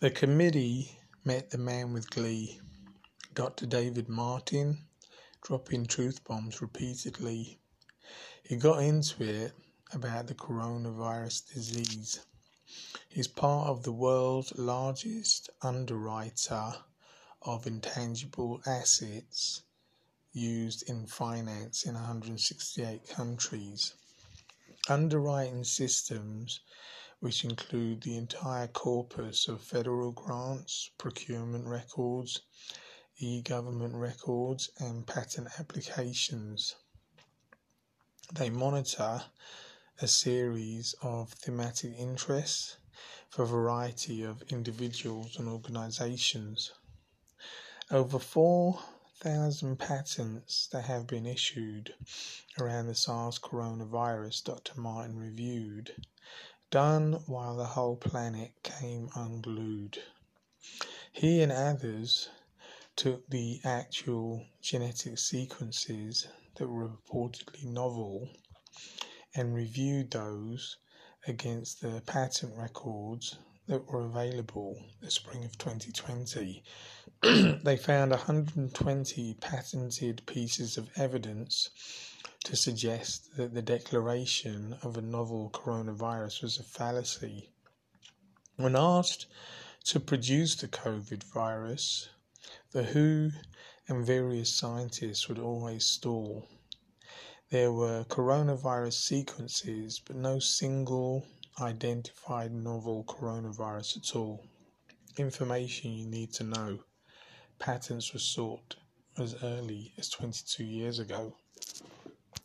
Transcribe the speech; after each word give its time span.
The 0.00 0.10
committee 0.10 0.98
met 1.26 1.50
the 1.50 1.58
man 1.58 1.92
with 1.92 2.08
glee. 2.08 2.58
Dr. 3.34 3.66
David 3.66 4.08
Martin, 4.08 4.86
dropping 5.42 5.84
truth 5.84 6.24
bombs 6.24 6.62
repeatedly. 6.62 7.60
He 8.42 8.56
got 8.56 8.82
into 8.82 9.22
it 9.22 9.52
about 9.92 10.26
the 10.26 10.34
coronavirus 10.34 11.52
disease. 11.52 12.20
He's 13.10 13.28
part 13.28 13.68
of 13.68 13.82
the 13.82 13.92
world's 13.92 14.56
largest 14.56 15.50
underwriter 15.60 16.76
of 17.42 17.66
intangible 17.66 18.62
assets 18.64 19.64
used 20.32 20.88
in 20.88 21.08
finance 21.08 21.84
in 21.84 21.92
168 21.92 23.06
countries. 23.06 23.92
Underwriting 24.88 25.62
systems 25.62 26.60
which 27.20 27.44
include 27.44 28.02
the 28.02 28.16
entire 28.16 28.66
corpus 28.66 29.46
of 29.46 29.62
federal 29.62 30.10
grants, 30.10 30.90
procurement 30.98 31.66
records, 31.66 32.40
e-government 33.18 33.94
records 33.94 34.70
and 34.78 35.06
patent 35.06 35.46
applications. 35.58 36.74
They 38.32 38.48
monitor 38.48 39.22
a 40.00 40.08
series 40.08 40.94
of 41.02 41.32
thematic 41.32 41.92
interests 41.98 42.78
for 43.28 43.42
a 43.42 43.46
variety 43.46 44.22
of 44.22 44.42
individuals 44.50 45.36
and 45.38 45.46
organizations. 45.46 46.72
Over 47.90 48.18
4,000 48.18 49.78
patents 49.78 50.68
that 50.72 50.86
have 50.86 51.06
been 51.06 51.26
issued 51.26 51.94
around 52.58 52.86
the 52.86 52.94
SARS 52.94 53.38
coronavirus, 53.38 54.44
Dr. 54.44 54.80
Martin 54.80 55.18
reviewed, 55.18 55.94
done 56.70 57.14
while 57.26 57.56
the 57.56 57.64
whole 57.64 57.96
planet 57.96 58.52
came 58.62 59.08
unglued. 59.16 59.98
He 61.12 61.42
and 61.42 61.50
others 61.50 62.28
took 62.94 63.28
the 63.28 63.60
actual 63.64 64.46
genetic 64.62 65.18
sequences 65.18 66.28
that 66.56 66.68
were 66.68 66.88
reportedly 66.88 67.64
novel 67.64 68.28
and 69.34 69.54
reviewed 69.54 70.10
those 70.10 70.76
against 71.26 71.80
the 71.80 72.02
patent 72.06 72.56
records 72.56 73.36
that 73.70 73.86
were 73.86 74.02
available 74.02 74.76
the 75.00 75.08
spring 75.08 75.44
of 75.44 75.56
2020. 75.56 76.64
they 77.62 77.76
found 77.76 78.10
120 78.10 79.34
patented 79.34 80.20
pieces 80.26 80.76
of 80.76 80.90
evidence 80.96 81.70
to 82.42 82.56
suggest 82.56 83.36
that 83.36 83.54
the 83.54 83.62
declaration 83.62 84.76
of 84.82 84.96
a 84.96 85.00
novel 85.00 85.50
coronavirus 85.54 86.42
was 86.42 86.58
a 86.58 86.64
fallacy. 86.64 87.48
When 88.56 88.74
asked 88.74 89.26
to 89.84 90.00
produce 90.00 90.56
the 90.56 90.66
COVID 90.66 91.22
virus, 91.22 92.08
the 92.72 92.82
WHO 92.82 93.30
and 93.86 94.04
various 94.04 94.52
scientists 94.52 95.28
would 95.28 95.38
always 95.38 95.86
stall. 95.86 96.48
There 97.50 97.70
were 97.70 98.04
coronavirus 98.08 98.94
sequences, 98.94 100.00
but 100.04 100.16
no 100.16 100.40
single 100.40 101.24
identified 101.60 102.52
novel 102.52 103.04
coronavirus 103.04 103.96
at 103.98 104.16
all. 104.16 104.44
Information 105.16 105.92
you 105.92 106.06
need 106.06 106.32
to 106.34 106.44
know. 106.44 106.78
Patents 107.58 108.12
were 108.12 108.20
sought 108.20 108.76
as 109.18 109.34
early 109.42 109.92
as 109.98 110.08
22 110.08 110.64
years 110.64 110.98
ago. 110.98 111.36